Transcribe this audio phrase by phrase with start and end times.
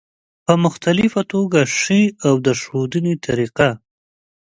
[0.45, 3.69] په مختلفه توګه ښي او د ښودنې طریقه